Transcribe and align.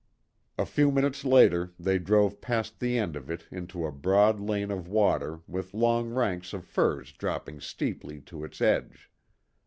A 0.57 0.65
few 0.65 0.89
minutes 0.91 1.23
later, 1.23 1.73
they 1.79 1.99
drove 1.99 2.41
past 2.41 2.79
the 2.79 2.97
end 2.97 3.15
of 3.15 3.29
it 3.29 3.45
into 3.51 3.85
a 3.85 3.91
broad 3.91 4.39
lane 4.39 4.71
of 4.71 4.87
water 4.87 5.41
with 5.47 5.75
long 5.75 6.09
ranks 6.11 6.53
of 6.53 6.65
firs 6.65 7.11
dropping 7.11 7.59
steeply 7.61 8.19
to 8.21 8.43
its 8.43 8.61
edge. 8.61 9.11